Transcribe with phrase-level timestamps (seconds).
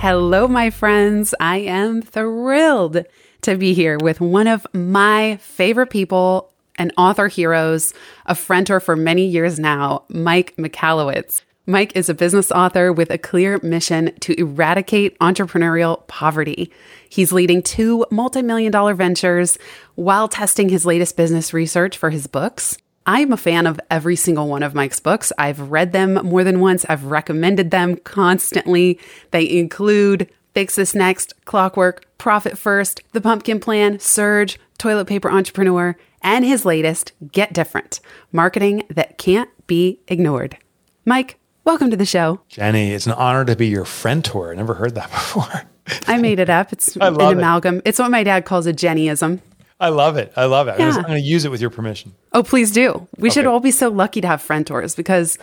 [0.00, 1.34] Hello, my friends.
[1.40, 3.04] I am thrilled
[3.42, 7.92] to be here with one of my favorite people and author heroes,
[8.24, 11.42] a friender for many years now, Mike Michalowicz.
[11.66, 16.70] Mike is a business author with a clear mission to eradicate entrepreneurial poverty.
[17.08, 19.58] He's leading two multi million dollar ventures
[19.96, 22.78] while testing his latest business research for his books.
[23.08, 25.32] I'm a fan of every single one of Mike's books.
[25.38, 29.00] I've read them more than once, I've recommended them constantly.
[29.30, 35.96] They include Fix This Next, Clockwork, Profit First, The Pumpkin Plan, Surge, Toilet Paper Entrepreneur,
[36.20, 38.00] and his latest, Get Different
[38.30, 40.58] Marketing That Can't Be Ignored.
[41.06, 42.42] Mike, welcome to the show.
[42.48, 44.52] Jenny, it's an honor to be your friend tour.
[44.52, 45.62] I never heard that before.
[46.06, 46.74] I made it up.
[46.74, 47.78] It's an amalgam.
[47.78, 47.84] It.
[47.86, 49.40] It's what my dad calls a Jennyism.
[49.80, 50.32] I love it.
[50.36, 50.78] I love it.
[50.78, 50.88] Yeah.
[50.88, 52.14] I'm going to use it with your permission.
[52.32, 53.06] Oh, please do.
[53.16, 53.34] We okay.
[53.34, 55.38] should all be so lucky to have friend tours because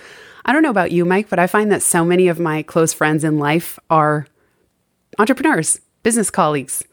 [0.45, 2.93] I don't know about you, Mike, but I find that so many of my close
[2.93, 4.27] friends in life are
[5.17, 6.83] entrepreneurs, business colleagues.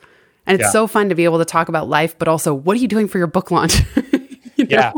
[0.46, 0.72] And it's yeah.
[0.72, 3.08] so fun to be able to talk about life, but also what are you doing
[3.08, 3.82] for your book launch?
[4.56, 4.66] you know?
[4.68, 4.92] Yeah.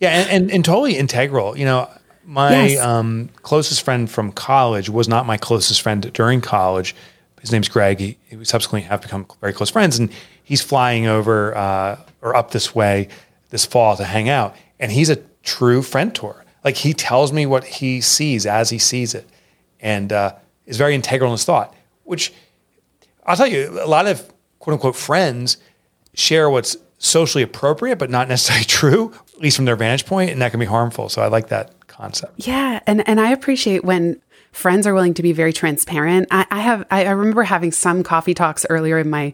[0.00, 0.10] Yeah.
[0.10, 1.56] And, and, and, totally integral.
[1.56, 1.90] You know,
[2.24, 2.80] my yes.
[2.80, 6.94] um, closest friend from college was not my closest friend during college.
[7.40, 8.00] His name's Greg.
[8.00, 9.98] He, we subsequently have become very close friends.
[9.98, 10.10] And
[10.52, 13.08] he's flying over uh, or up this way
[13.48, 16.44] this fall to hang out, and he's a true friend tour.
[16.62, 19.26] Like he tells me what he sees as he sees it,
[19.80, 20.34] and uh,
[20.66, 21.74] is very integral in his thought.
[22.04, 22.34] Which
[23.24, 25.56] I'll tell you, a lot of quote unquote friends
[26.12, 30.42] share what's socially appropriate, but not necessarily true, at least from their vantage point, and
[30.42, 31.08] that can be harmful.
[31.08, 32.34] So I like that concept.
[32.36, 34.20] Yeah, and and I appreciate when
[34.52, 36.28] friends are willing to be very transparent.
[36.30, 39.32] I, I have I, I remember having some coffee talks earlier in my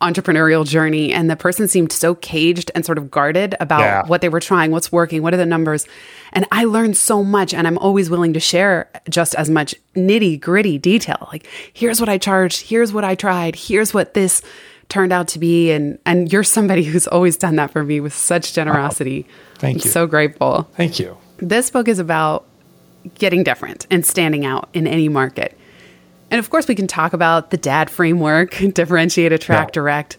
[0.00, 4.06] entrepreneurial journey and the person seemed so caged and sort of guarded about yeah.
[4.06, 5.86] what they were trying, what's working, what are the numbers.
[6.32, 10.40] And I learned so much and I'm always willing to share just as much nitty
[10.40, 11.28] gritty detail.
[11.30, 14.42] Like, here's what I charged, here's what I tried, here's what this
[14.88, 15.70] turned out to be.
[15.70, 19.26] And and you're somebody who's always done that for me with such generosity.
[19.28, 19.90] Oh, thank I'm you.
[19.90, 20.62] So grateful.
[20.76, 21.16] Thank you.
[21.38, 22.46] This book is about
[23.14, 25.56] getting different and standing out in any market.
[26.30, 29.80] And of course, we can talk about the DAD framework, differentiate, attract, yeah.
[29.80, 30.18] direct.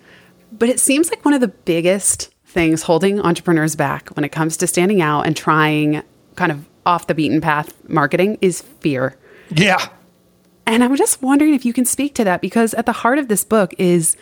[0.52, 4.58] But it seems like one of the biggest things holding entrepreneurs back when it comes
[4.58, 6.04] to standing out and trying
[6.36, 9.16] kind of off the beaten path marketing is fear.
[9.50, 9.88] Yeah.
[10.66, 13.28] And I'm just wondering if you can speak to that because at the heart of
[13.28, 14.16] this book is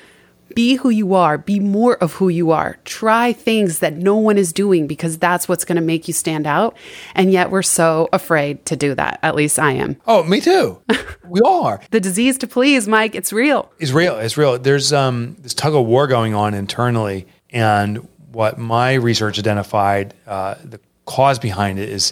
[0.59, 2.77] be who you are, be more of who you are.
[2.83, 6.45] Try things that no one is doing because that's what's going to make you stand
[6.45, 6.75] out.
[7.15, 9.19] And yet we're so afraid to do that.
[9.23, 9.95] At least I am.
[10.05, 10.81] Oh, me too.
[11.29, 11.79] we all are.
[11.91, 13.71] the disease to please, Mike, it's real.
[13.79, 14.17] It's real.
[14.17, 14.59] It's real.
[14.59, 17.25] There's um, this tug of war going on internally.
[17.51, 22.11] And what my research identified, uh, the cause behind it is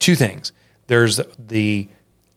[0.00, 0.50] two things.
[0.88, 1.88] There's the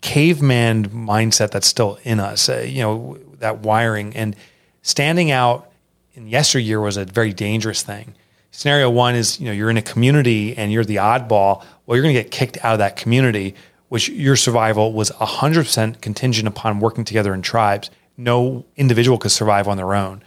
[0.02, 4.16] caveman mindset that's still in us, uh, you know, that wiring.
[4.16, 4.36] And
[4.82, 5.72] standing out
[6.14, 8.16] in yesteryear was a very dangerous thing.
[8.52, 11.64] Scenario one is, you know, you're in a community and you're the oddball.
[11.86, 13.56] Well, you're going to get kicked out of that community,
[13.90, 17.90] which your survival was 100% contingent upon working together in tribes.
[18.18, 20.24] No individual could survive on their own.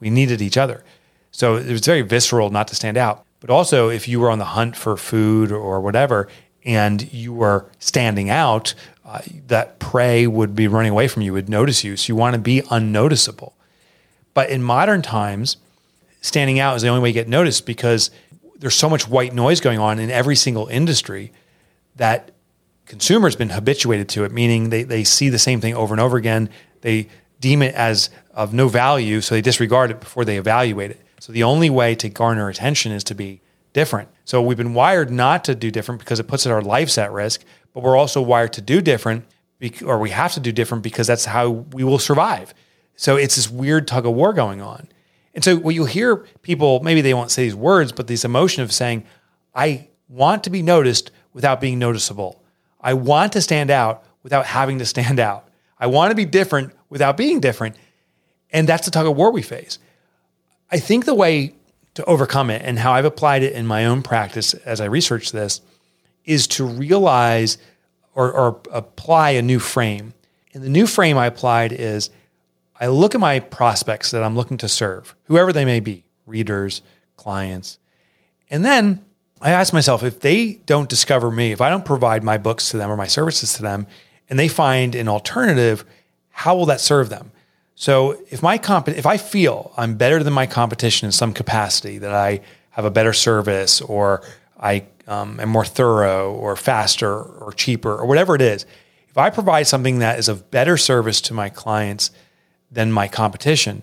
[0.00, 0.84] We needed each other.
[1.30, 3.24] So it was very visceral not to stand out.
[3.40, 6.28] But also, if you were on the hunt for food or whatever,
[6.64, 8.74] and you were standing out,
[9.04, 11.96] uh, that prey would be running away from you, would notice you.
[11.96, 13.54] So you want to be unnoticeable.
[14.34, 15.56] But in modern times,
[16.20, 18.10] standing out is the only way you get noticed because
[18.58, 21.32] there's so much white noise going on in every single industry
[21.96, 22.32] that
[22.86, 26.00] consumers have been habituated to it, meaning they, they see the same thing over and
[26.00, 26.50] over again.
[26.80, 27.08] They
[27.40, 31.00] deem it as of no value, so they disregard it before they evaluate it.
[31.20, 33.40] So the only way to garner attention is to be
[33.72, 34.08] different.
[34.24, 37.44] So we've been wired not to do different because it puts our lives at risk,
[37.72, 39.24] but we're also wired to do different,
[39.84, 42.54] or we have to do different because that's how we will survive
[42.96, 44.88] So it's this weird tug of war going on.
[45.34, 48.62] And so what you'll hear people, maybe they won't say these words, but this emotion
[48.62, 49.04] of saying,
[49.54, 52.42] I want to be noticed without being noticeable.
[52.80, 55.48] I want to stand out without having to stand out.
[55.78, 57.76] I want to be different without being different.
[58.52, 59.78] And that's the tug of war we face.
[60.70, 61.54] I think the way
[61.94, 65.32] to overcome it and how I've applied it in my own practice as I research
[65.32, 65.60] this
[66.24, 67.58] is to realize
[68.14, 70.14] or, or apply a new frame.
[70.52, 72.10] And the new frame I applied is
[72.80, 76.82] I look at my prospects that I'm looking to serve, whoever they may be, readers,
[77.16, 77.78] clients.
[78.50, 79.04] And then
[79.40, 82.76] I ask myself if they don't discover me, if I don't provide my books to
[82.76, 83.86] them or my services to them,
[84.28, 85.84] and they find an alternative,
[86.30, 87.30] how will that serve them?
[87.74, 91.98] So if my comp- if I feel I'm better than my competition in some capacity,
[91.98, 92.40] that I
[92.70, 94.22] have a better service or
[94.58, 98.64] I um, am more thorough or faster or cheaper or whatever it is,
[99.08, 102.10] if I provide something that is of better service to my clients
[102.74, 103.82] than my competition,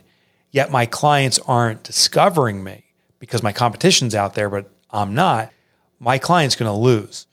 [0.52, 2.84] yet my clients aren't discovering me
[3.20, 5.52] because my competition's out there, but I'm not,
[6.00, 7.28] my client's going to lose.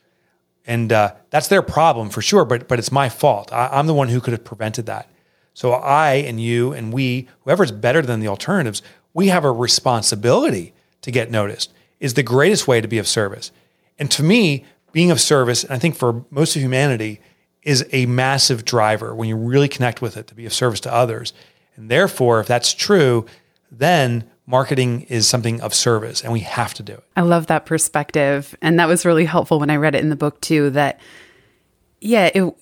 [0.66, 3.52] And uh, that's their problem for sure, but, but it's my fault.
[3.52, 5.08] I, I'm the one who could have prevented that.
[5.54, 8.82] So I and you and we, whoever's better than the alternatives,
[9.14, 11.72] we have a responsibility to get noticed.
[11.98, 13.50] Is the greatest way to be of service.
[13.98, 17.20] And to me, being of service, and I think for most of humanity,
[17.68, 20.92] is a massive driver when you really connect with it to be of service to
[20.92, 21.34] others.
[21.76, 23.26] And therefore, if that's true,
[23.70, 27.04] then marketing is something of service and we have to do it.
[27.14, 28.56] I love that perspective.
[28.62, 30.98] And that was really helpful when I read it in the book too that
[32.00, 32.54] yeah, it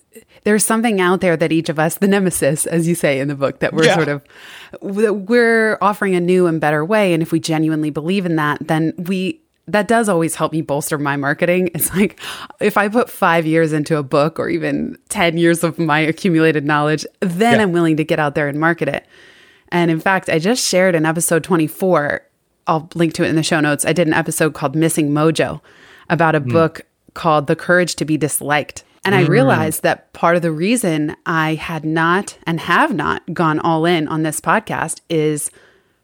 [0.42, 3.34] there's something out there that each of us, the nemesis, as you say in the
[3.34, 3.94] book, that we're yeah.
[3.94, 4.22] sort of
[4.80, 7.12] we're offering a new and better way.
[7.12, 10.98] And if we genuinely believe in that, then we that does always help me bolster
[10.98, 11.70] my marketing.
[11.74, 12.20] It's like
[12.60, 16.64] if I put five years into a book or even 10 years of my accumulated
[16.64, 17.62] knowledge, then yeah.
[17.62, 19.06] I'm willing to get out there and market it.
[19.70, 22.22] And in fact, I just shared in episode 24,
[22.66, 23.84] I'll link to it in the show notes.
[23.84, 25.60] I did an episode called Missing Mojo
[26.08, 26.52] about a mm.
[26.52, 26.82] book
[27.14, 29.28] called The Courage to be Disliked and I mm.
[29.28, 34.08] realized that part of the reason I had not and have not gone all in
[34.08, 35.52] on this podcast is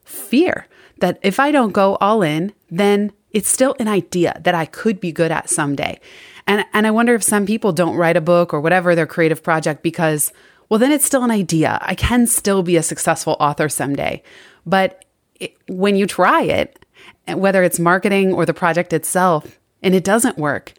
[0.05, 0.67] fear
[0.99, 4.99] that if I don't go all in, then it's still an idea that I could
[4.99, 5.99] be good at someday.
[6.47, 9.43] And and I wonder if some people don't write a book or whatever their creative
[9.43, 10.31] project because
[10.69, 11.79] well then it's still an idea.
[11.81, 14.23] I can still be a successful author someday.
[14.65, 15.05] But
[15.39, 16.85] it, when you try it,
[17.27, 20.73] whether it's marketing or the project itself, and it doesn't work,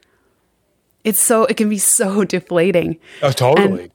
[1.03, 2.99] it's so it can be so deflating.
[3.23, 3.83] Oh, totally.
[3.85, 3.91] And,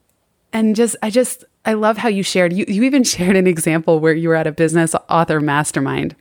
[0.52, 2.52] and just I just I love how you shared.
[2.52, 6.16] You you even shared an example where you were at a business author mastermind.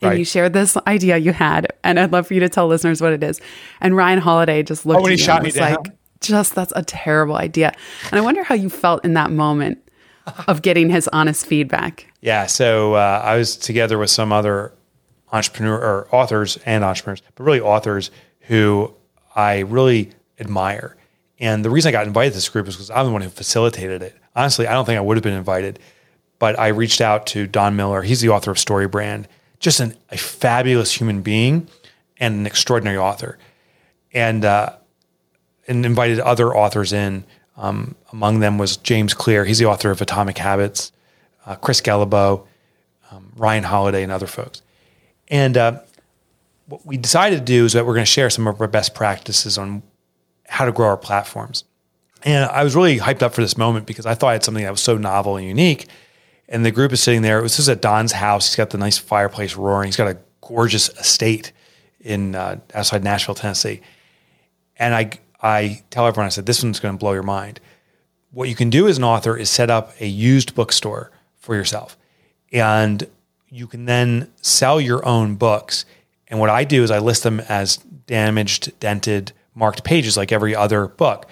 [0.00, 0.18] And right.
[0.18, 3.12] you shared this idea you had, and I'd love for you to tell listeners what
[3.12, 3.40] it is.
[3.80, 5.74] And Ryan Holiday just looked oh, at he shot me down.
[5.74, 7.72] like, just that's a terrible idea.
[8.10, 9.78] And I wonder how you felt in that moment
[10.46, 12.06] of getting his honest feedback.
[12.20, 12.46] Yeah.
[12.46, 14.72] So uh, I was together with some other
[15.32, 18.10] entrepreneur or authors and entrepreneurs, but really authors
[18.42, 18.94] who
[19.34, 20.96] I really admire.
[21.38, 23.28] And the reason I got invited to this group is because I'm the one who
[23.28, 24.16] facilitated it.
[24.34, 25.78] Honestly, I don't think I would have been invited,
[26.38, 28.02] but I reached out to Don Miller.
[28.02, 29.28] He's the author of Story Brand,
[29.60, 31.68] just an, a fabulous human being
[32.18, 33.38] and an extraordinary author,
[34.12, 34.74] and uh,
[35.66, 37.24] and invited other authors in.
[37.56, 39.44] Um, among them was James Clear.
[39.44, 40.92] He's the author of Atomic Habits,
[41.44, 42.46] uh, Chris Guillebeau,
[43.10, 44.62] um, Ryan Holiday, and other folks.
[45.26, 45.80] And uh,
[46.66, 48.94] what we decided to do is that we're going to share some of our best
[48.94, 49.82] practices on
[50.46, 51.64] how to grow our platforms.
[52.22, 54.64] And I was really hyped up for this moment because I thought I had something
[54.64, 55.86] that was so novel and unique.
[56.48, 57.42] And the group is sitting there.
[57.42, 58.48] This is at Don's house.
[58.48, 59.88] He's got the nice fireplace roaring.
[59.88, 61.52] He's got a gorgeous estate
[62.00, 63.80] in uh, outside Nashville, Tennessee.
[64.76, 65.10] And I,
[65.42, 67.60] I tell everyone, I said, this one's going to blow your mind.
[68.30, 71.98] What you can do as an author is set up a used bookstore for yourself.
[72.52, 73.06] And
[73.50, 75.84] you can then sell your own books
[76.28, 80.54] and what I do is I list them as damaged, dented, marked pages like every
[80.54, 81.26] other book.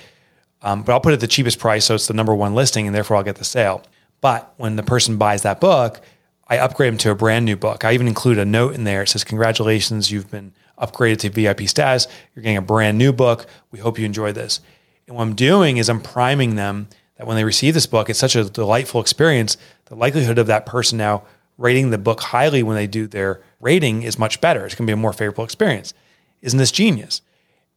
[0.63, 2.87] Um, but I'll put it at the cheapest price, so it's the number one listing,
[2.87, 3.83] and therefore I'll get the sale.
[4.27, 6.01] But when the person buys that book,
[6.49, 7.85] I upgrade them to a brand new book.
[7.85, 9.03] I even include a note in there.
[9.03, 12.09] It says, Congratulations, you've been upgraded to VIP status.
[12.35, 13.47] You're getting a brand new book.
[13.71, 14.59] We hope you enjoy this.
[15.07, 18.19] And what I'm doing is I'm priming them that when they receive this book, it's
[18.19, 19.59] such a delightful experience.
[19.85, 21.23] The likelihood of that person now
[21.57, 24.67] rating the book highly when they do their rating is much better.
[24.67, 25.95] It's going to be a more favorable experience.
[26.43, 27.23] Isn't this genius?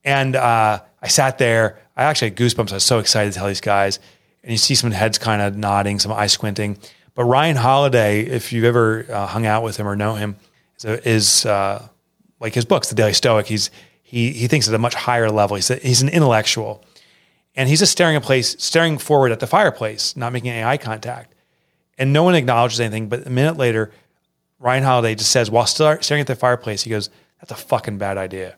[0.03, 1.79] And uh, I sat there.
[1.95, 2.71] I actually had goosebumps.
[2.71, 3.99] I was so excited to tell these guys.
[4.49, 6.79] And you see some heads kind of nodding, some eyes squinting.
[7.13, 10.37] But Ryan Holiday, if you've ever uh, hung out with him or know him,
[10.83, 11.87] is, uh,
[12.39, 13.45] like his books, The Daily Stoic.
[13.45, 13.69] He's
[14.01, 15.55] he he thinks at a much higher level.
[15.55, 16.83] He's a, he's an intellectual,
[17.55, 20.77] and he's just staring a place, staring forward at the fireplace, not making any eye
[20.77, 21.35] contact.
[21.99, 23.07] And no one acknowledges anything.
[23.07, 23.91] But a minute later,
[24.57, 27.99] Ryan Holiday just says, while star- staring at the fireplace, he goes, That's a fucking
[27.99, 28.57] bad idea.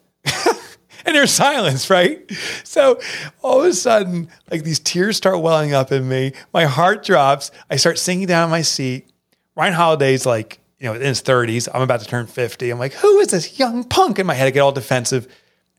[1.06, 2.30] And there's silence, right?
[2.64, 3.00] So
[3.42, 6.34] all of a sudden, like these tears start welling up in me.
[6.54, 7.52] My heart drops.
[7.70, 9.10] I start sinking down in my seat.
[9.56, 11.68] Ryan Holiday's like, you know, in his 30s.
[11.74, 12.70] I'm about to turn 50.
[12.70, 14.20] I'm like, who is this young punk?
[14.20, 15.28] In my head, I get all defensive.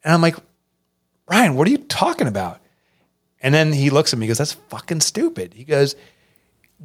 [0.04, 0.36] And I'm like,
[1.28, 2.60] Ryan, what are you talking about?
[3.42, 5.54] And then he looks at me, he goes, That's fucking stupid.
[5.54, 5.96] He goes,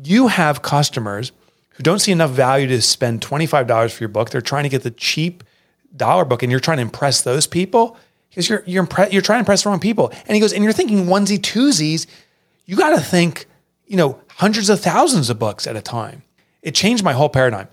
[0.03, 1.31] You have customers
[1.71, 4.31] who don't see enough value to spend $25 for your book.
[4.31, 5.43] They're trying to get the cheap
[5.95, 7.97] dollar book and you're trying to impress those people
[8.37, 10.13] because you're, you're, impre- you're trying to impress the wrong people.
[10.27, 12.05] And he goes, And you're thinking onesie twosies.
[12.67, 13.47] You got to think,
[13.87, 16.21] you know, hundreds of thousands of books at a time.
[16.61, 17.67] It changed my whole paradigm.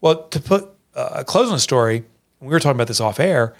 [0.00, 2.04] Well, to put uh, a close on the story,
[2.40, 3.54] we were talking about this off air.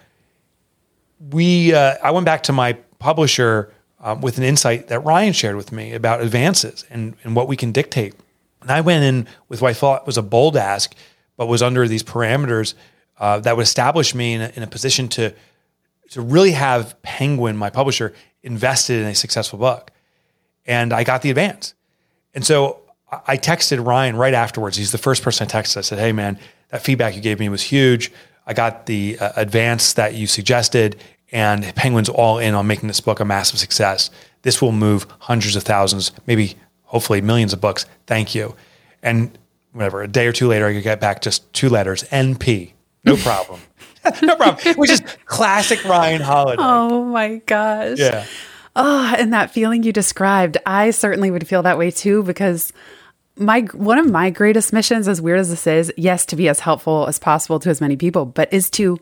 [1.21, 5.57] We, uh, I went back to my publisher um, with an insight that Ryan shared
[5.57, 8.15] with me about advances and, and what we can dictate.
[8.63, 10.95] And I went in with what I thought was a bold ask,
[11.37, 12.73] but was under these parameters
[13.19, 15.35] uh, that would establish me in a, in a position to
[16.11, 19.91] to really have Penguin, my publisher, invested in a successful book.
[20.67, 21.75] And I got the advance.
[22.35, 22.81] And so
[23.27, 24.77] I texted Ryan right afterwards.
[24.77, 25.79] He's the first person I texted.
[25.79, 26.39] I said, Hey, man,
[26.71, 28.13] that feedback you gave me was huge.
[28.47, 30.97] I got the uh, advance that you suggested,
[31.33, 34.11] and Penguin's all in on making this book a massive success.
[34.43, 37.85] This will move hundreds of thousands, maybe hopefully millions of books.
[38.07, 38.55] Thank you.
[39.03, 39.37] And
[39.73, 42.73] whatever, a day or two later, I could get back just two letters NP.
[43.05, 43.61] No problem.
[44.23, 44.75] no problem.
[44.77, 46.63] Which is classic Ryan Holiday.
[46.65, 47.99] Oh my gosh.
[47.99, 48.27] Yeah.
[48.77, 52.73] Oh, and that feeling you described, I certainly would feel that way too because
[53.37, 56.61] my one of my greatest missions as weird as this is, yes, to be as
[56.61, 58.99] helpful as possible to as many people, but is to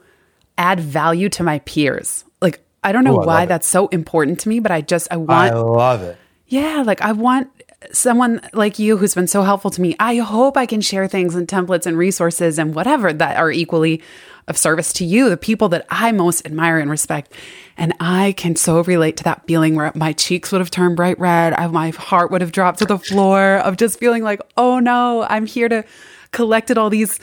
[0.59, 2.25] add value to my peers.
[2.41, 5.09] Like I don't know Ooh, I why that's so important to me, but I just
[5.11, 6.17] I want I love it.
[6.47, 7.51] yeah, like I want
[7.93, 9.97] someone like you who's been so helpful to me.
[9.99, 14.03] I hope I can share things and templates and resources and whatever that are equally
[14.49, 17.33] of service to you, the people that I most admire and respect.
[17.77, 21.19] And I can so relate to that feeling where my cheeks would have turned bright
[21.19, 24.79] red, I, my heart would have dropped to the floor of just feeling like, oh
[24.79, 25.85] no, I'm here to
[26.33, 27.19] collected all these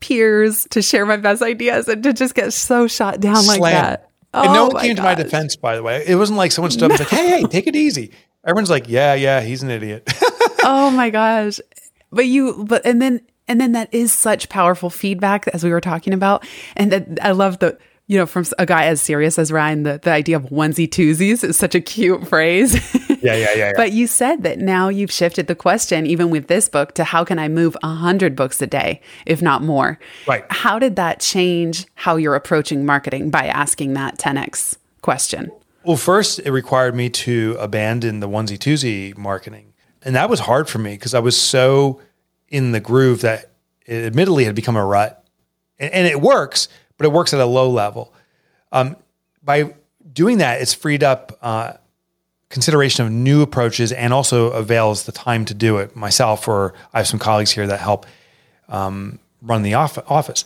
[0.00, 3.72] peers to share my best ideas and to just get so shot down like Slam.
[3.72, 4.10] that.
[4.32, 6.04] and no oh one my came to my defense, by the way.
[6.06, 8.12] It wasn't like someone stood up and was like, hey, hey, take it easy.
[8.46, 10.04] Everyone's like, yeah, yeah, he's an idiot.
[10.62, 11.58] oh my gosh
[12.14, 15.80] but you but and then and then that is such powerful feedback as we were
[15.80, 16.46] talking about
[16.76, 19.98] and that i love the you know from a guy as serious as ryan the,
[20.02, 22.74] the idea of onesie twosies is such a cute phrase
[23.22, 23.54] yeah, yeah, yeah.
[23.54, 23.72] yeah.
[23.76, 27.24] but you said that now you've shifted the question even with this book to how
[27.24, 30.44] can i move 100 books a day if not more Right.
[30.50, 35.50] how did that change how you're approaching marketing by asking that 10x question
[35.84, 39.74] Well, first, it required me to abandon the onesie twosie marketing.
[40.02, 42.00] And that was hard for me because I was so
[42.54, 43.50] in the groove that
[43.84, 45.26] it admittedly had become a rut.
[45.78, 48.14] And, and it works, but it works at a low level.
[48.70, 48.96] Um,
[49.42, 49.74] by
[50.12, 51.72] doing that, it's freed up uh,
[52.50, 56.98] consideration of new approaches and also avails the time to do it myself, or I
[56.98, 58.06] have some colleagues here that help
[58.68, 60.44] um, run the off- office.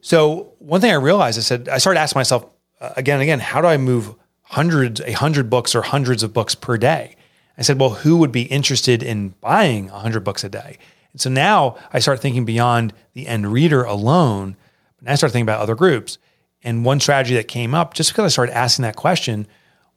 [0.00, 2.46] So one thing I realized, I said, I started asking myself
[2.80, 6.32] uh, again and again, how do I move hundreds, a hundred books or hundreds of
[6.32, 7.16] books per day?
[7.58, 10.78] I said, well, who would be interested in buying a hundred books a day?
[11.14, 14.56] And so now I start thinking beyond the end reader alone,
[14.98, 16.18] and I start thinking about other groups.
[16.62, 19.46] And one strategy that came up just because I started asking that question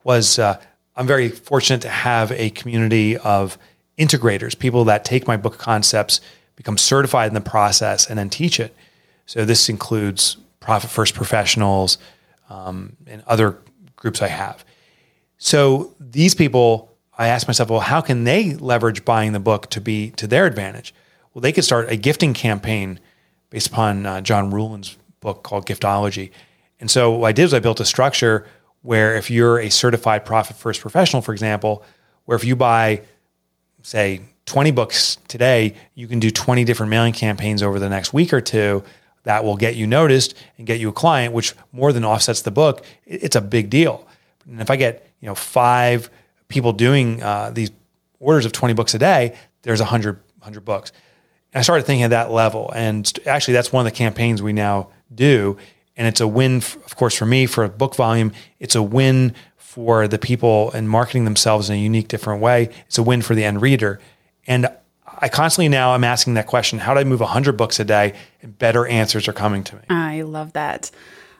[0.04, 0.62] was uh,
[0.96, 3.58] I'm very fortunate to have a community of
[3.98, 6.22] integrators, people that take my book concepts,
[6.56, 8.76] become certified in the process, and then teach it.
[9.26, 11.98] So this includes profit first professionals
[12.50, 13.58] um, and other
[13.96, 14.64] groups I have.
[15.40, 19.82] So these people, I asked myself, well, how can they leverage buying the book to
[19.82, 20.94] be to their advantage?
[21.38, 23.00] Well, they could start a gifting campaign
[23.51, 26.32] based upon uh, John Ruhlin's book called Giftology.
[26.79, 28.48] And so what I did was I built a structure
[28.82, 31.84] where if you're a certified profit first professional, for example,
[32.25, 33.03] where if you buy,
[33.84, 38.34] say, 20 books today, you can do 20 different mailing campaigns over the next week
[38.34, 38.84] or two
[39.22, 42.50] that will get you noticed and get you a client, which more than offsets the
[42.50, 42.84] book.
[43.06, 44.08] It's a big deal.
[44.50, 46.10] And if I get, you know, five
[46.48, 47.70] people doing uh, these
[48.20, 50.91] orders of 20 books a day, there's 100, 100 books.
[51.54, 52.72] I started thinking at that level.
[52.75, 55.58] And actually, that's one of the campaigns we now do.
[55.96, 58.32] And it's a win, of course, for me for a book volume.
[58.60, 62.70] It's a win for the people and marketing themselves in a unique, different way.
[62.88, 64.00] It's a win for the end reader.
[64.46, 64.68] And
[65.20, 68.13] I constantly now I'm asking that question how do I move 100 books a day?
[68.42, 69.82] And better answers are coming to me.
[69.89, 70.92] I love that.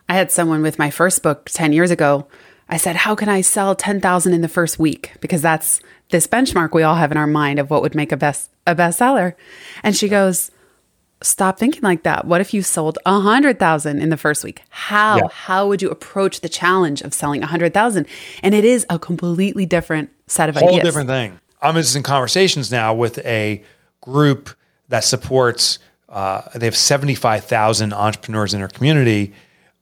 [0.10, 2.28] I had someone with my first book 10 years ago.
[2.70, 6.74] I said, "How can I sell 10,000 in the first week?" Because that's this benchmark
[6.74, 9.34] we all have in our mind of what would make a best a bestseller.
[9.84, 10.52] And she goes,
[11.24, 12.26] Stop thinking like that.
[12.26, 14.62] What if you sold a hundred thousand in the first week?
[14.70, 15.18] How?
[15.18, 15.28] Yeah.
[15.32, 18.06] How would you approach the challenge of selling a hundred thousand?
[18.44, 20.82] And it is a completely different set of whole ideas.
[20.82, 21.40] Whole different thing.
[21.60, 23.64] I'm just in conversations now with a
[24.02, 24.52] group
[24.90, 25.80] that supports.
[26.08, 29.34] Uh, they have 75,000 entrepreneurs in their community,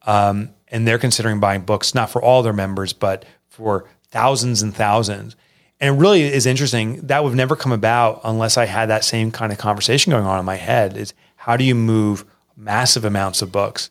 [0.08, 4.74] um, and they're considering buying books not for all their members, but for thousands and
[4.74, 5.36] thousands.
[5.80, 7.02] And really is interesting.
[7.08, 10.40] That would never come about unless I had that same kind of conversation going on
[10.40, 10.96] in my head.
[10.96, 13.90] Is how do you move massive amounts of books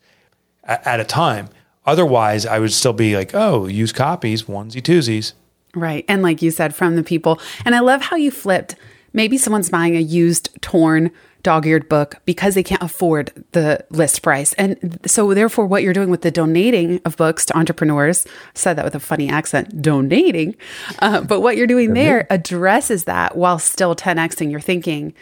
[0.65, 1.49] at, at a time?
[1.87, 5.35] Otherwise, I would still be like, oh, use copies, onesie twosies.
[5.75, 6.05] Right.
[6.09, 7.41] And like you said, from the people.
[7.65, 8.77] And I love how you flipped.
[9.13, 11.11] Maybe someone's buying a used, torn,
[11.45, 14.53] dog eared book because they can't afford the list price.
[14.55, 18.75] And so, therefore, what you're doing with the donating of books to entrepreneurs, I said
[18.75, 20.57] that with a funny accent, donating.
[20.99, 25.15] Uh, but what you're doing there addresses that while still 10xing your thinking.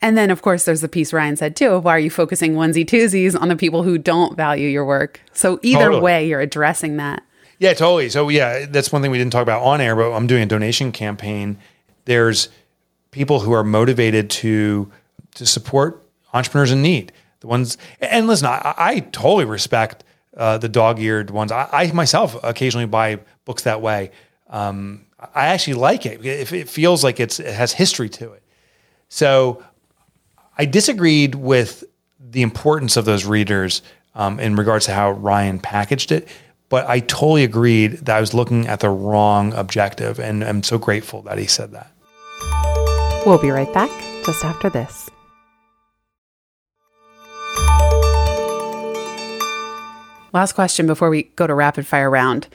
[0.00, 2.54] And then, of course, there's the piece Ryan said too of why are you focusing
[2.54, 5.20] onesie twosies on the people who don't value your work?
[5.34, 6.02] So, either Totally.
[6.02, 7.22] way, you're addressing that.
[7.58, 8.08] Yeah, totally.
[8.08, 10.46] So yeah, that's one thing we didn't talk about on air, but I'm doing a
[10.46, 11.58] donation campaign.
[12.06, 12.48] There's
[13.10, 14.90] people who are motivated to
[15.34, 17.12] to support entrepreneurs in need.
[17.40, 20.04] The ones and listen, I, I totally respect
[20.36, 21.52] uh, the dog-eared ones.
[21.52, 24.10] I, I myself occasionally buy books that way.
[24.48, 26.24] Um, I actually like it.
[26.24, 28.42] If it feels like it's it has history to it.
[29.08, 29.62] So
[30.56, 31.84] I disagreed with
[32.18, 33.82] the importance of those readers
[34.14, 36.28] um, in regards to how Ryan packaged it,
[36.68, 40.78] but I totally agreed that I was looking at the wrong objective, and I'm so
[40.78, 41.90] grateful that he said that.
[43.26, 43.90] We'll be right back
[44.24, 45.09] just after this.
[50.32, 52.48] Last question before we go to rapid fire round.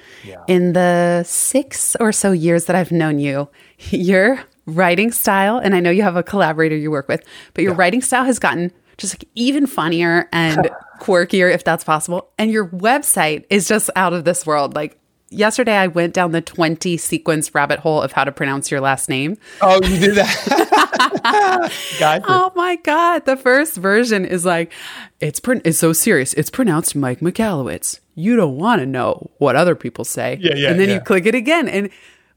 [0.47, 3.49] In the six or so years that I've known you,
[3.89, 7.73] your writing style, and I know you have a collaborator you work with, but your
[7.73, 12.29] writing style has gotten just like even funnier and quirkier, if that's possible.
[12.37, 14.73] And your website is just out of this world.
[14.73, 14.97] Like
[15.35, 19.09] yesterday, I went down the 20 sequence rabbit hole of how to pronounce your last
[19.09, 19.37] name.
[19.61, 22.25] Oh, you did that, gotcha.
[22.27, 23.25] Oh my god!
[23.25, 24.71] The first version is like,
[25.19, 26.33] it's pron- it's so serious.
[26.33, 27.99] It's pronounced Mike Michalowicz.
[28.15, 30.37] You don't want to know what other people say.
[30.39, 30.95] Yeah, yeah, And then yeah.
[30.95, 31.89] you click it again, and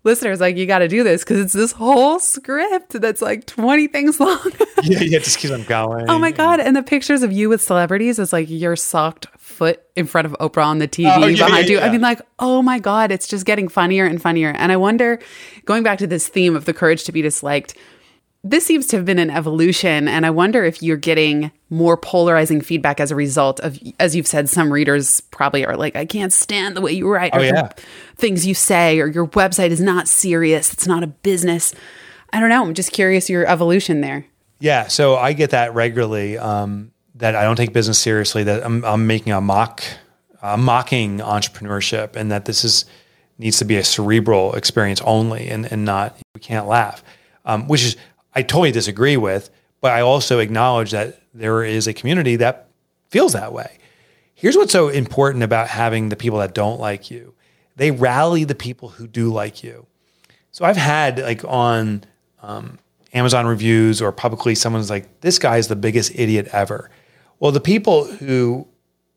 [0.05, 3.87] listeners like, you got to do this because it's this whole script that's like twenty
[3.87, 4.39] things long.
[4.85, 6.09] yeah, yeah, just keep on going.
[6.09, 6.61] oh my god!
[6.61, 10.33] And the pictures of you with celebrities is like your socked foot in front of
[10.41, 11.81] Oprah on the TV Oh, yeah, behind yeah, you.
[11.81, 13.11] I mean, like, oh my god!
[13.11, 14.51] It's just getting funnier and funnier.
[14.51, 15.19] And I wonder,
[15.65, 17.75] going back to this theme of the courage to be disliked
[18.45, 22.61] this seems to have been an evolution and i wonder if you're getting more polarizing
[22.61, 26.33] feedback as a result of as you've said some readers probably are like i can't
[26.33, 27.69] stand the way you write or Oh, yeah.
[28.17, 31.75] things you say or your website is not serious it's not a business
[32.33, 34.25] i don't know i'm just curious your evolution there
[34.61, 36.37] Yeah, so I get that regularly.
[36.39, 38.43] Um, that I don't take business seriously.
[38.45, 39.83] That I'm, I'm making a mock,
[40.43, 42.85] uh, mocking entrepreneurship, and that this is
[43.39, 47.03] needs to be a cerebral experience only, and and not we can't laugh.
[47.45, 47.97] Um, which is
[48.39, 52.69] I totally disagree with, but I also acknowledge that there is a community that
[53.09, 53.79] feels that way.
[54.37, 57.35] Here's what's so important about having the people that don't like you.
[57.75, 59.87] They rally the people who do like you.
[60.53, 62.05] So I've had like on
[62.41, 62.79] um,
[63.13, 66.91] Amazon reviews or publicly someone's like, this guy's the biggest idiot ever.
[67.41, 68.69] Well, the people who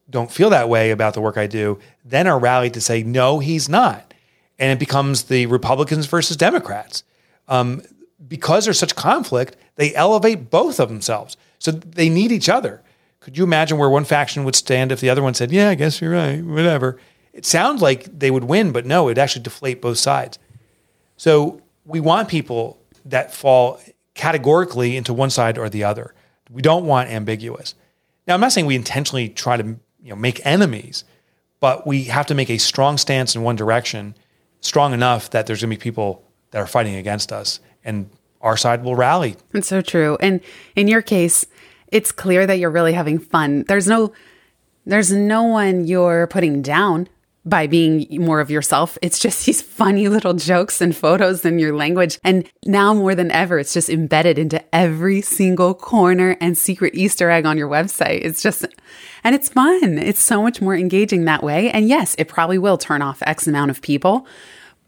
[0.09, 3.37] don't feel that way about the work I do then are rallied to say, no,
[3.37, 4.15] he's not.
[4.57, 7.03] And it becomes the Republicans versus Democrats.
[7.47, 7.83] Um,
[8.27, 11.37] because there's such conflict, they elevate both of themselves.
[11.59, 12.81] So they need each other.
[13.19, 15.75] Could you imagine where one faction would stand if the other one said, yeah, I
[15.75, 16.97] guess you're right, whatever?
[17.33, 20.39] It sounds like they would win, but no, it'd actually deflate both sides.
[21.17, 23.79] So we want people that fall
[24.15, 26.13] categorically into one side or the other.
[26.49, 27.75] We don't want ambiguous.
[28.27, 31.03] Now, I'm not saying we intentionally try to you know, make enemies,
[31.59, 34.15] but we have to make a strong stance in one direction,
[34.61, 38.09] strong enough that there's going to be people that are fighting against us, and
[38.41, 39.35] our side will rally.
[39.53, 40.17] It's so true.
[40.19, 40.41] And
[40.75, 41.45] in your case,
[41.87, 43.65] it's clear that you're really having fun.
[43.67, 44.13] There's no
[44.85, 47.07] there's no one you're putting down
[47.43, 48.97] by being more of yourself.
[49.01, 52.19] It's just these funny little jokes and photos and your language.
[52.23, 57.29] And now more than ever, it's just embedded into every single corner and secret Easter
[57.29, 58.21] egg on your website.
[58.23, 58.65] It's just,
[59.23, 59.97] and it's fun.
[59.97, 61.71] It's so much more engaging that way.
[61.71, 64.27] And yes, it probably will turn off X amount of people.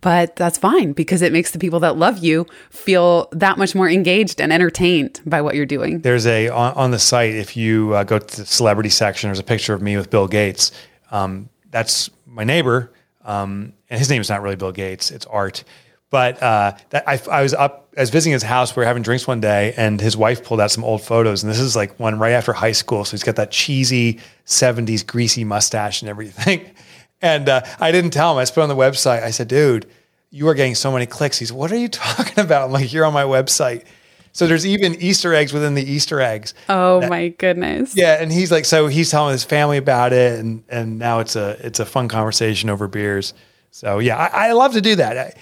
[0.03, 3.89] But that's fine because it makes the people that love you feel that much more
[3.89, 6.01] engaged and entertained by what you're doing.
[6.01, 9.29] There's a on, on the site if you uh, go to the celebrity section.
[9.29, 10.73] There's a picture of me with Bill Gates.
[11.09, 12.91] Um, that's my neighbor,
[13.23, 15.09] um, and his name is not really Bill Gates.
[15.09, 15.63] It's Art,
[16.09, 18.75] But uh, that I, I was up, I was visiting his house.
[18.75, 21.43] We were having drinks one day, and his wife pulled out some old photos.
[21.43, 23.05] And this is like one right after high school.
[23.05, 26.69] So he's got that cheesy 70s greasy mustache and everything.
[27.23, 28.37] And uh, I didn't tell him.
[28.37, 29.23] I just put on the website.
[29.23, 29.87] I said, dude,
[30.29, 31.39] you are getting so many clicks.
[31.39, 32.65] He's, what are you talking about?
[32.65, 33.85] I'm like, you're on my website.
[34.33, 36.53] So there's even Easter eggs within the Easter eggs.
[36.67, 37.95] Oh my goodness.
[37.95, 41.35] Yeah, and he's like, so he's telling his family about it, and and now it's
[41.35, 43.35] a it's a fun conversation over beers.
[43.69, 45.33] So yeah, I, I love to do that, I,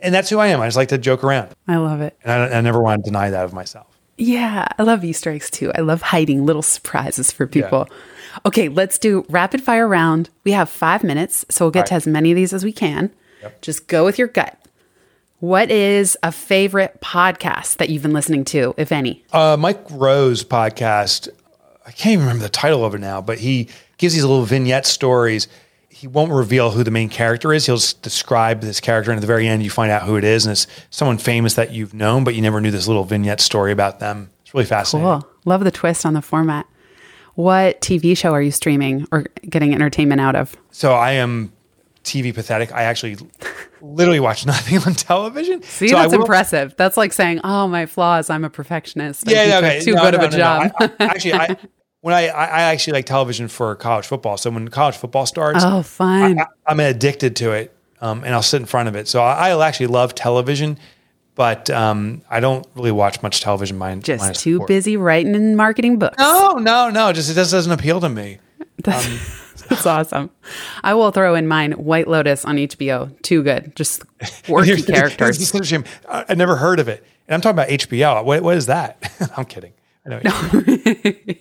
[0.00, 0.60] and that's who I am.
[0.60, 2.16] I just like to joke around, I love it.
[2.22, 3.88] and I, I never want to deny that of myself.
[4.16, 5.72] Yeah, I love Easter eggs too.
[5.74, 7.88] I love hiding little surprises for people.
[8.44, 10.30] Okay, let's do rapid fire round.
[10.44, 13.10] We have five minutes, so we'll get to as many of these as we can.
[13.60, 14.58] Just go with your gut.
[15.38, 19.24] What is a favorite podcast that you've been listening to, if any?
[19.32, 21.28] Uh, Mike Rowe's podcast.
[21.86, 23.68] I can't even remember the title of it now, but he
[23.98, 25.46] gives these little vignette stories.
[25.88, 27.66] He won't reveal who the main character is.
[27.66, 30.46] He'll describe this character, and at the very end, you find out who it is,
[30.46, 33.72] and it's someone famous that you've known, but you never knew this little vignette story
[33.72, 34.30] about them.
[34.42, 35.08] It's really fascinating.
[35.20, 35.28] Cool.
[35.44, 36.66] Love the twist on the format.
[37.36, 40.56] What TV show are you streaming or getting entertainment out of?
[40.70, 41.52] So I am
[42.02, 42.72] TV pathetic.
[42.72, 43.16] I actually
[43.80, 45.62] literally watch nothing on television.
[45.62, 46.74] See, so that's will- impressive.
[46.76, 48.30] That's like saying, "Oh, my flaws.
[48.30, 49.28] I'm a perfectionist.
[49.28, 49.80] I Yeah, yeah, okay.
[49.80, 51.56] too No, good no, of a no, job." I- I- actually, I
[52.00, 54.36] when I, I actually like television for college football.
[54.36, 56.40] So when college football starts, oh, fun.
[56.40, 59.08] I, I'm addicted to it, um, and I'll sit in front of it.
[59.08, 60.78] So I, I actually love television,
[61.36, 63.78] but um, I don't really watch much television.
[63.78, 64.68] Mine, Just too sport.
[64.68, 66.18] busy writing and marketing books.
[66.18, 67.12] No, no, no.
[67.12, 68.38] Just it just doesn't appeal to me.
[69.68, 70.30] That's awesome.
[70.82, 73.20] I will throw in mine White Lotus on HBO.
[73.22, 73.74] Too good.
[73.76, 74.02] Just
[74.46, 75.36] quirky characters.
[75.52, 75.84] here's the shame.
[76.08, 78.24] I, I never heard of it, and I'm talking about HBO.
[78.24, 79.12] What, what is that?
[79.36, 79.72] I'm kidding.
[80.06, 81.34] I know.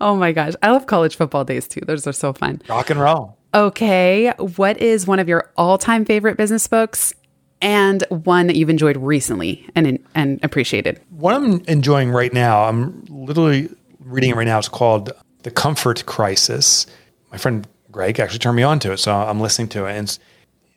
[0.00, 0.52] Oh my gosh.
[0.62, 1.80] I love college football days too.
[1.80, 2.62] Those are so fun.
[2.68, 3.36] rock and roll.
[3.52, 4.32] Okay.
[4.38, 7.12] What is one of your all time favorite business books
[7.60, 11.00] and one that you've enjoyed recently and, and appreciated?
[11.10, 13.68] What I'm enjoying right now, I'm literally
[14.00, 14.58] reading it right now.
[14.58, 15.12] It's called
[15.42, 16.86] The Comfort Crisis.
[17.32, 19.96] My friend Greg actually turned me on to it, so I'm listening to it.
[19.96, 20.18] And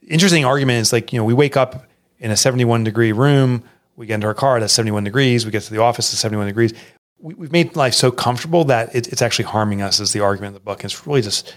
[0.07, 1.87] interesting argument is like, you know, we wake up
[2.19, 3.63] in a 71 degree room,
[3.95, 6.47] we get into our car, that's 71 degrees, we get to the office, it's 71
[6.47, 6.73] degrees.
[7.19, 10.49] We, we've made life so comfortable that it, it's actually harming us, is the argument
[10.49, 10.83] in the book.
[10.83, 11.55] It's really just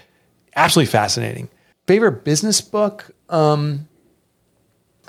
[0.55, 1.49] absolutely fascinating.
[1.87, 3.11] Favorite business book?
[3.29, 3.87] Um,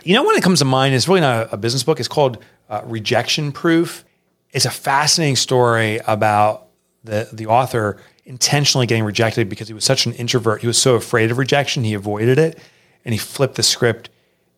[0.04, 1.98] you know, when it comes to mind, it's really not a, a business book.
[1.98, 2.38] It's called
[2.68, 4.04] uh, Rejection Proof.
[4.52, 6.66] It's a fascinating story about
[7.04, 10.60] the the author intentionally getting rejected because he was such an introvert.
[10.60, 12.58] He was so afraid of rejection, he avoided it,
[13.04, 14.10] and he flipped the script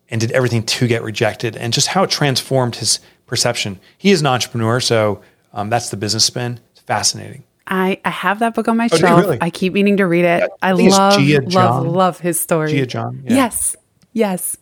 [0.09, 3.79] and did everything to get rejected, and just how it transformed his perception.
[3.97, 6.59] He is an entrepreneur, so um, that's the business spin.
[6.73, 7.43] It's fascinating.
[7.65, 9.19] I, I have that book on my Oh, shelf.
[9.19, 9.39] really?
[9.41, 10.43] I keep meaning to read it.
[10.61, 11.19] I, I love,
[11.51, 12.71] love, love his story.
[12.73, 13.35] Jia Jiang, yeah.
[13.35, 13.75] Yes.
[14.13, 14.57] Yes.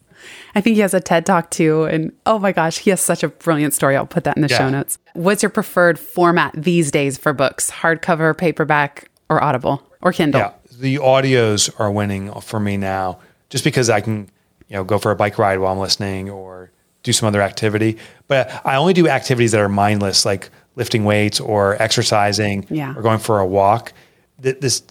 [0.55, 1.83] I think he has a TED talk too.
[1.85, 3.95] And oh my gosh, he has such a brilliant story.
[3.97, 4.57] I'll put that in the Yeah.
[4.57, 4.97] show notes.
[5.13, 7.71] What's your preferred format these days for books?
[7.71, 10.41] Hardcover, paperback, or Audible or Kindle?
[10.41, 13.17] Yeah, the audios are winning for me now,
[13.49, 14.29] just because I can,
[14.67, 16.69] you know, go for a bike ride while I'm listening or
[17.01, 17.97] do some other activity.
[18.27, 22.93] But I only do activities that are mindless, like lifting weights or exercising Yeah.
[22.95, 23.91] or going for a walk.
[24.39, 24.83] This,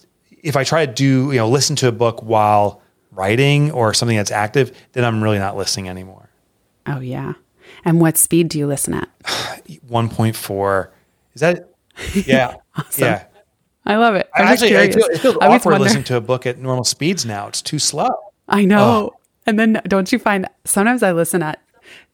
[0.43, 2.81] if I try to do, you know, listen to a book while
[3.13, 6.29] writing or something that's active, then I'm really not listening anymore.
[6.87, 7.33] Oh, yeah.
[7.85, 9.09] And what speed do you listen at?
[9.23, 10.89] 1.4
[11.33, 11.69] is that?
[12.13, 12.55] Yeah,
[12.97, 13.25] yeah.
[13.85, 14.29] I love it.
[14.35, 16.83] I'm actually, I feel, it feels I awkward wonder- listening to a book at normal
[16.83, 17.47] speeds now.
[17.47, 18.09] It's too slow.
[18.47, 19.11] I know.
[19.45, 21.59] And then don't you find sometimes I listen at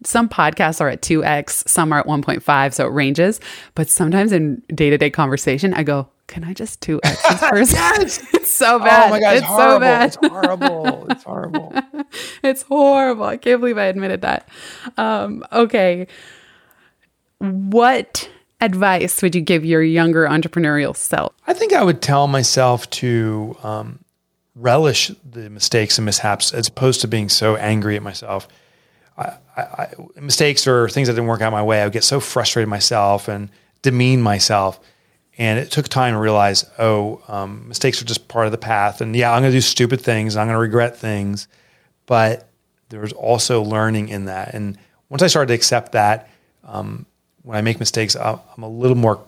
[0.03, 3.39] some podcasts are at 2x, some are at 1.5, so it ranges.
[3.75, 7.75] But sometimes in day to day conversation, I go, can I just 2x this person?
[7.75, 8.23] Yes.
[8.33, 9.07] it's so bad.
[9.07, 9.73] Oh my god, it's, it's horrible.
[9.73, 10.05] so bad.
[10.05, 11.07] It's horrible.
[11.09, 11.73] It's horrible.
[12.41, 13.25] It's horrible.
[13.25, 14.49] I can't believe I admitted that.
[14.97, 16.07] Um, okay.
[17.37, 18.27] What
[18.61, 21.33] advice would you give your younger entrepreneurial self?
[21.45, 23.99] I think I would tell myself to um,
[24.55, 28.47] relish the mistakes and mishaps as opposed to being so angry at myself.
[29.15, 32.03] I, I, I, mistakes or things that didn't work out my way, I would get
[32.03, 33.49] so frustrated myself and
[33.83, 34.79] demean myself.
[35.39, 38.99] And it took time to realize, oh, um, mistakes are just part of the path.
[39.01, 40.35] And yeah, I'm going to do stupid things.
[40.35, 41.47] I'm going to regret things.
[42.05, 42.49] But
[42.89, 44.53] there was also learning in that.
[44.53, 44.77] And
[45.09, 46.29] once I started to accept that,
[46.65, 47.05] um,
[47.43, 49.23] when I make mistakes, I'm a little more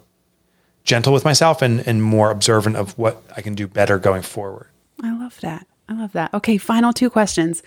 [0.83, 4.67] gentle with myself and, and more observant of what I can do better going forward.
[5.01, 5.65] I love that.
[5.87, 6.33] I love that.
[6.33, 7.63] Okay, final two questions.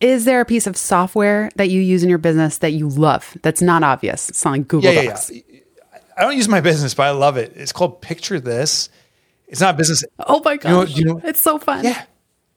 [0.00, 3.36] Is there a piece of software that you use in your business that you love
[3.42, 4.28] that's not obvious?
[4.28, 5.30] It's not like Google Yeah, yeah, Docs.
[5.30, 5.42] yeah.
[6.16, 7.52] I don't use my business, but I love it.
[7.56, 8.88] It's called Picture This.
[9.48, 10.02] It's not business.
[10.18, 10.70] Oh my gosh.
[10.72, 11.84] know you know- it's so fun.
[11.84, 12.02] Yeah.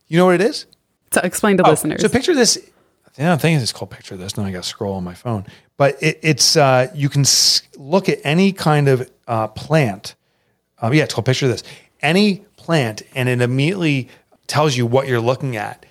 [0.08, 0.66] You know what it is?
[1.12, 2.02] To explain to Oh, listeners.
[2.02, 2.58] So picture this.
[3.18, 4.38] Yeah, I think it's called picture this.
[4.38, 5.46] Now I got to scroll on my phone.
[5.78, 7.26] But it, it's uh, you can
[7.78, 10.16] look at any kind of uh, plant.
[10.82, 11.64] Um, yeah, it's called picture this.
[12.02, 14.10] Any plant, and it immediately
[14.48, 15.86] tells you what you're looking at.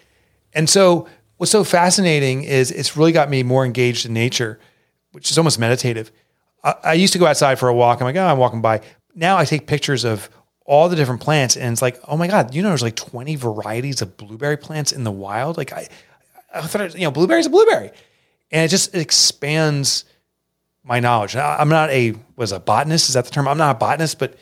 [0.54, 4.58] And so, what's so fascinating is it's really got me more engaged in nature,
[5.12, 6.10] which is almost meditative.
[6.64, 8.00] I, I used to go outside for a walk.
[8.00, 8.80] I'm like, oh, I'm walking by.
[9.14, 10.28] Now I take pictures of
[10.64, 13.36] all the different plants, and it's like, oh my god, you know, there's like 20
[13.36, 15.56] varieties of blueberry plants in the wild.
[15.56, 15.88] Like I,
[16.54, 17.90] I thought, it- you know, blueberry's a blueberry,
[18.50, 20.04] and it just expands
[20.84, 21.34] my knowledge.
[21.34, 23.08] Now, I'm not a was a botanist.
[23.08, 23.48] Is that the term?
[23.48, 24.36] I'm not a botanist, but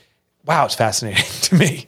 [0.45, 1.87] wow, it's fascinating to me.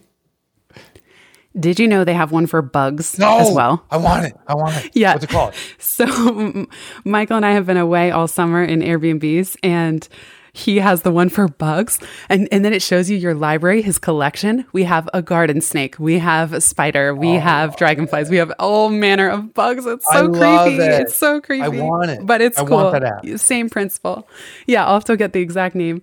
[1.59, 3.85] Did you know they have one for bugs No, as well?
[3.91, 4.35] I want it.
[4.47, 4.91] I want it.
[4.99, 5.13] Yeah.
[5.13, 5.55] What's it called?
[5.79, 6.67] So
[7.05, 10.07] Michael and I have been away all summer in Airbnbs and
[10.53, 13.99] he has the one for bugs and, and then it shows you your library, his
[13.99, 14.65] collection.
[14.73, 17.41] We have a garden snake, we have a spider, we oh.
[17.41, 19.87] have dragonflies, we have all manner of bugs.
[19.87, 20.33] It's Oh.
[20.33, 20.83] So creepy.
[20.83, 21.01] it.
[21.03, 21.65] It's so creepy.
[21.65, 22.27] i want it.
[22.27, 22.77] But it's I cool.
[22.77, 23.39] want that app.
[23.39, 24.29] Same principle.
[24.67, 26.03] Yeah, I'll have to get the exact name.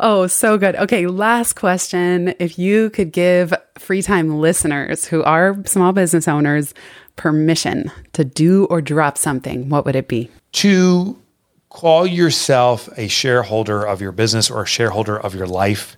[0.00, 0.76] Oh, so good.
[0.76, 2.34] Okay, last question.
[2.38, 6.72] If you could give free time listeners who are small business owners
[7.16, 10.30] permission to do or drop something, what would it be?
[10.52, 11.20] to
[11.68, 15.96] call yourself a shareholder of your business or a shareholder of your life.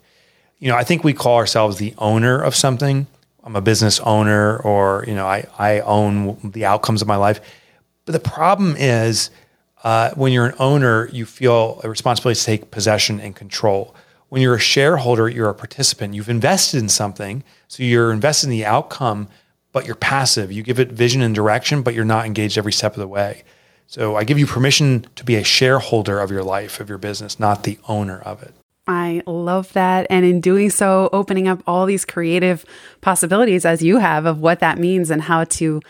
[0.58, 3.06] You know, I think we call ourselves the owner of something.
[3.42, 7.40] I'm a business owner or, you know, I, I own the outcomes of my life.
[8.04, 9.30] But the problem is
[9.82, 13.94] uh, when you're an owner, you feel a responsibility to take possession and control.
[14.28, 16.14] When you're a shareholder, you're a participant.
[16.14, 19.28] You've invested in something, so you're invested in the outcome,
[19.72, 20.52] but you're passive.
[20.52, 23.42] You give it vision and direction, but you're not engaged every step of the way.
[23.86, 27.40] So I give you permission to be a shareholder of your life, of your business,
[27.40, 28.54] not the owner of it.
[28.86, 30.06] I love that.
[30.10, 32.64] And in doing so, opening up all these creative
[33.00, 35.80] possibilities as you have of what that means and how to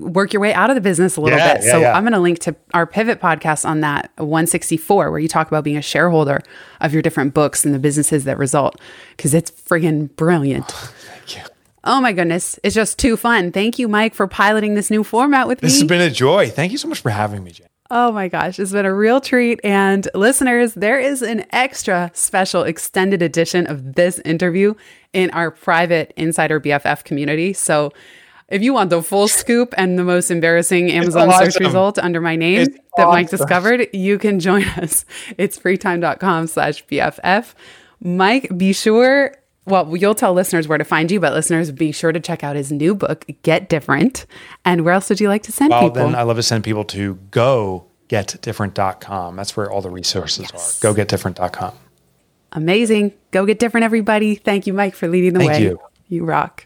[0.00, 1.64] work your way out of the business a little Yeah, bit.
[1.64, 1.92] yeah, so yeah.
[1.92, 5.64] I'm going to link to our pivot podcast on that 164, where you talk about
[5.64, 6.40] being a shareholder
[6.80, 8.80] of your different books and the businesses that result,
[9.16, 10.64] because it's friggin' brilliant.
[10.68, 11.42] Oh, thank you.
[11.84, 12.58] Oh my goodness.
[12.64, 13.52] It's just too fun.
[13.52, 15.74] Thank you, Mike, for piloting this new format with This me.
[15.74, 16.48] This has been a joy.
[16.50, 17.68] Thank you so much for having me, Jen.
[17.88, 19.60] Oh my gosh, it's been a real treat.
[19.62, 24.74] And listeners, there is an extra special extended edition of this interview
[25.12, 27.52] in our private Insider BFF community.
[27.52, 27.92] So
[28.48, 31.64] if you want the full scoop and the most embarrassing Amazon search awesome.
[31.66, 35.04] result under my name It's that Mike discovered, you can join us.
[35.38, 37.54] It's freetime.com slash BFF.
[38.02, 42.12] Mike, be sure, well, you'll tell listeners where to find you, but listeners, be sure
[42.12, 44.26] to check out his new book, Get Different.
[44.64, 46.04] And where else would you like to send Well, people?
[46.04, 49.36] then I love to send people to gogetdifferent.com.
[49.36, 50.58] That's where all the resources are.
[50.58, 51.72] Gogetdifferent.com.
[52.52, 53.12] Amazing.
[53.32, 54.36] Go get different, everybody.
[54.36, 55.62] Thank you, Mike, for leading the Thank way.
[55.62, 55.80] you.
[56.08, 56.65] You rock.